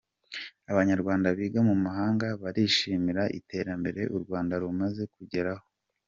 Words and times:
Abanyarwanda 0.71 1.27
biga 1.37 1.59
mu 1.69 1.75
mahanga 1.85 2.27
barishimira 2.41 3.23
iterambere 3.39 4.01
u 4.15 4.17
Rwanda 4.23 4.53
rumaze 4.63 5.03
kugeraho 5.15 5.65